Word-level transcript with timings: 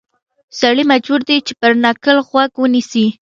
سړی 0.59 0.83
مجبور 0.91 1.21
دی 1.29 1.37
چې 1.47 1.53
پر 1.61 1.71
نکل 1.85 2.17
غوږ 2.27 2.51
ونیسي. 2.57 3.05